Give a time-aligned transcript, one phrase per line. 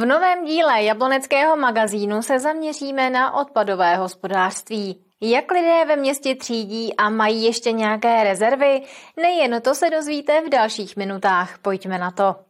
[0.00, 5.04] V novém díle Jabloneckého magazínu se zaměříme na odpadové hospodářství.
[5.20, 8.82] Jak lidé ve městě třídí a mají ještě nějaké rezervy?
[9.16, 11.58] Nejen to se dozvíte v dalších minutách.
[11.58, 12.49] Pojďme na to.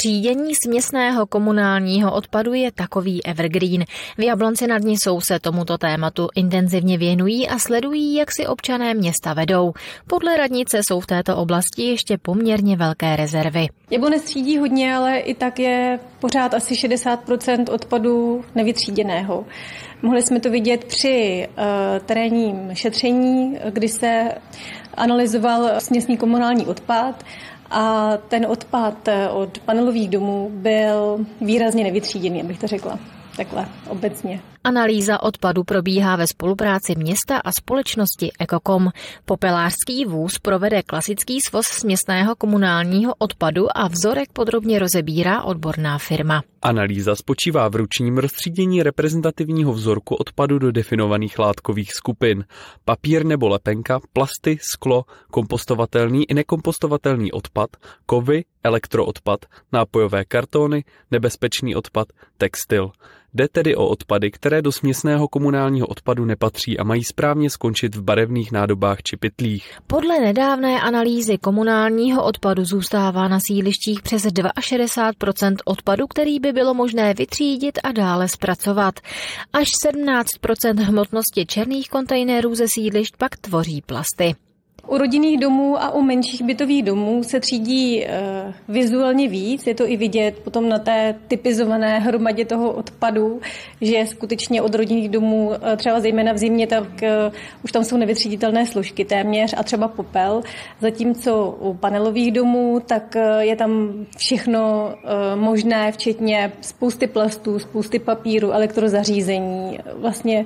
[0.00, 3.84] Třídění směsného komunálního odpadu je takový evergreen.
[4.18, 9.34] V Jablonci nad Nisou se tomuto tématu intenzivně věnují a sledují, jak si občané města
[9.34, 9.72] vedou.
[10.06, 13.68] Podle radnice jsou v této oblasti ještě poměrně velké rezervy.
[13.90, 19.44] Jablonec třídí hodně, ale i tak je pořád asi 60% odpadu nevytříděného.
[20.02, 21.64] Mohli jsme to vidět při uh,
[22.06, 24.28] terénním šetření, kdy se
[24.94, 27.24] analyzoval směsný komunální odpad
[27.70, 32.98] a ten odpad od panelových domů byl výrazně nevytříděný, abych to řekla
[33.36, 34.40] takhle obecně.
[34.64, 38.88] Analýza odpadu probíhá ve spolupráci města a společnosti Ekokom.
[39.24, 46.42] Popelářský vůz provede klasický svoz směsného komunálního odpadu a vzorek podrobně rozebírá odborná firma.
[46.62, 52.44] Analýza spočívá v ručním rozstřídění reprezentativního vzorku odpadu do definovaných látkových skupin.
[52.84, 57.70] Papír nebo lepenka, plasty, sklo, kompostovatelný i nekompostovatelný odpad,
[58.06, 59.40] kovy, elektroodpad,
[59.72, 62.90] nápojové kartony, nebezpečný odpad, textil.
[63.34, 68.02] Jde tedy o odpady, které do směsného komunálního odpadu nepatří a mají správně skončit v
[68.02, 69.78] barevných nádobách či pytlích.
[69.86, 77.14] Podle nedávné analýzy komunálního odpadu zůstává na sídlištích přes 62% odpadu, který by bylo možné
[77.14, 78.94] vytřídit a dále zpracovat.
[79.52, 84.34] Až 17% hmotnosti černých kontejnerů ze sídlišť pak tvoří plasty.
[84.90, 88.08] U rodinných domů a u menších bytových domů se třídí e,
[88.68, 89.66] vizuálně víc.
[89.66, 93.40] Je to i vidět potom na té typizované hromadě toho odpadu,
[93.80, 97.30] že skutečně od rodinných domů, e, třeba zejména v zimě, tak e,
[97.64, 100.42] už tam jsou nevytříditelné složky téměř a třeba popel.
[100.80, 104.94] Zatímco u panelových domů, tak je tam všechno
[105.34, 109.78] možné, včetně spousty plastů, spousty papíru, elektrozařízení.
[109.94, 110.44] Vlastně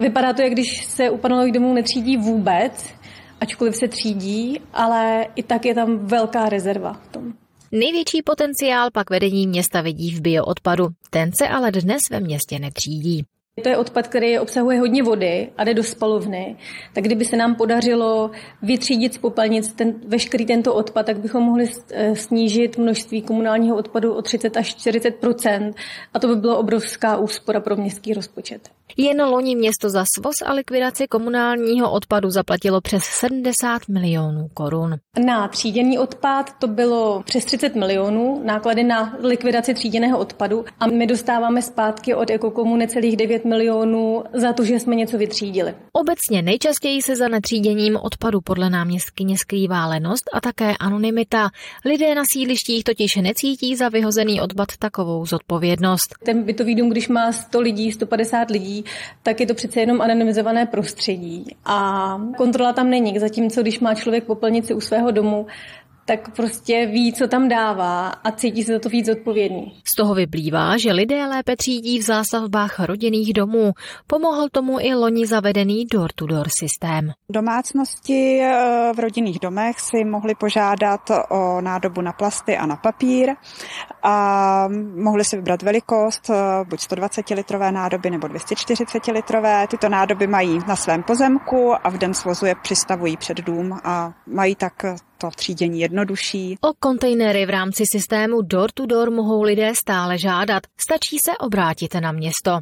[0.00, 2.96] vypadá to, jak když se u panelových domů netřídí vůbec,
[3.46, 7.32] ačkoliv se třídí, ale i tak je tam velká rezerva v tom.
[7.72, 10.86] Největší potenciál pak vedení města vidí v bioodpadu.
[11.10, 13.24] Ten se ale dnes ve městě netřídí.
[13.62, 16.56] To je odpad, který obsahuje hodně vody a jde do spalovny.
[16.92, 18.30] Tak kdyby se nám podařilo
[18.62, 24.14] vytřídit z popelnic ten, veškerý tento odpad, tak bychom mohli eh, snížit množství komunálního odpadu
[24.14, 25.74] o 30 až 40%
[26.14, 28.70] a to by byla obrovská úspora pro městský rozpočet.
[28.96, 34.96] Jen loni město za svoz a likvidaci komunálního odpadu zaplatilo přes 70 milionů korun.
[35.24, 41.06] Na tříděný odpad to bylo přes 30 milionů, náklady na likvidaci tříděného odpadu a my
[41.06, 45.74] dostáváme zpátky od Ekokomu necelých 9 milionů za to, že jsme něco vytřídili.
[45.92, 51.50] Obecně nejčastěji se za netříděním odpadu podle náměstkyně skrývá lenost a také anonymita.
[51.84, 56.14] Lidé na sídlištích totiž necítí za vyhozený odpad takovou zodpovědnost.
[56.24, 58.75] Ten bytový dům, když má 100 lidí, 150 lidí,
[59.22, 63.18] tak je to přece jenom anonymizované prostředí a kontrola tam není.
[63.18, 65.46] Zatímco když má člověk popelnici u svého domu,
[66.06, 69.80] tak prostě ví, co tam dává a cítí se za to víc odpovědný.
[69.84, 73.72] Z toho vyplývá, že lidé lépe třídí v zástavbách rodinných domů.
[74.06, 77.12] Pomohl tomu i loni zavedený door-to-door systém.
[77.30, 81.00] Domácnosti eh, v rodinných domech si mohli požádat
[81.30, 83.34] o nádobu na plasty a na papír
[84.02, 89.66] a mohli si vybrat velikost, eh, buď 120 litrové nádoby nebo 240 litrové.
[89.66, 94.12] Tyto nádoby mají na svém pozemku a v den svozu je přistavují před dům a
[94.26, 94.84] mají tak
[95.18, 96.56] to třídění jednodušší.
[96.60, 100.62] O kontejnery v rámci systému door-to-door mohou lidé stále žádat.
[100.80, 102.60] Stačí se obrátit na město.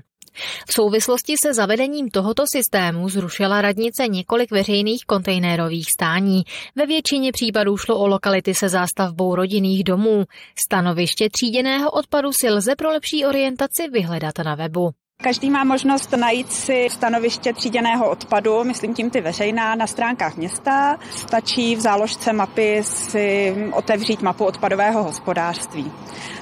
[0.69, 6.43] V souvislosti se zavedením tohoto systému zrušila radnice několik veřejných kontejnerových stání.
[6.77, 10.25] Ve většině případů šlo o lokality se zástavbou rodinných domů.
[10.67, 14.91] Stanoviště tříděného odpadu si lze pro lepší orientaci vyhledat na webu.
[15.23, 20.99] Každý má možnost najít si stanoviště tříděného odpadu, myslím tím ty veřejná, na stránkách města.
[21.11, 25.93] Stačí v záložce mapy si otevřít mapu odpadového hospodářství.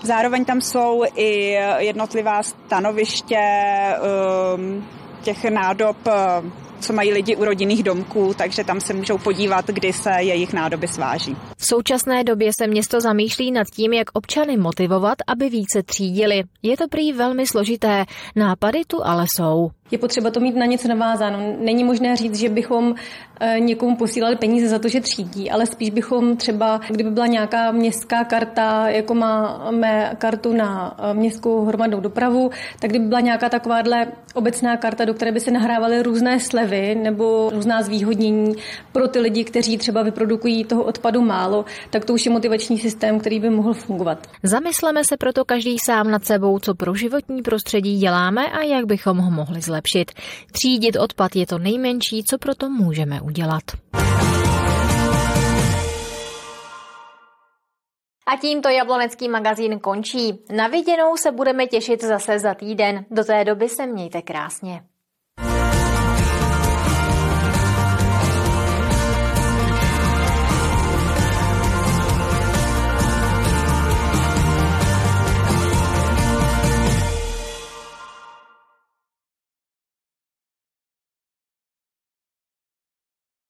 [0.02, 3.40] Zároveň tam jsou i jednotlivá stanoviště
[4.54, 4.88] um,
[5.22, 5.96] těch nádob
[6.80, 10.88] co mají lidi u rodinných domků, takže tam se můžou podívat, kdy se jejich nádoby
[10.88, 11.36] sváží.
[11.62, 16.43] V současné době se město zamýšlí nad tím, jak občany motivovat, aby více třídili.
[16.62, 18.05] Je to prý velmi složité,
[18.37, 19.70] nápady tu ale jsou.
[19.93, 21.56] Je potřeba to mít na něco navázáno.
[21.59, 22.94] Není možné říct, že bychom
[23.41, 27.73] eh, někomu posílali peníze za to, že třídí, ale spíš bychom třeba, kdyby byla nějaká
[27.73, 32.50] městská karta, jako máme kartu na eh, městskou hromadnou dopravu,
[32.81, 37.50] tak kdyby byla nějaká takováhle obecná karta, do které by se nahrávaly různé slevy nebo
[37.55, 38.55] různá zvýhodnění
[38.93, 41.20] pro ty lidi, kteří třeba vyprodukují toho odpadu
[41.52, 44.26] málo, tak to už je motivační systém, který by mohl fungovat.
[44.43, 49.19] Zamysleme se proto každý sám nad sebou, co pro životní prostředí děláme a jak bychom
[49.19, 50.10] ho mohli zlepšit.
[50.52, 53.62] Třídit odpad je to nejmenší, co proto můžeme udělat.
[58.26, 60.44] A tímto jablonecký magazín končí.
[60.56, 63.05] Na viděnou se budeme těšit zase za týden.
[63.10, 64.82] Do té doby se mějte krásně.